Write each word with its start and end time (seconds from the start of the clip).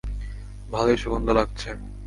ভালোই 0.71 0.97
সুগন্ধ 0.97 1.27
লাগছে। 1.29 1.69